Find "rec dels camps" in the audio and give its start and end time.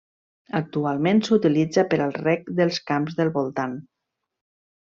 2.23-3.21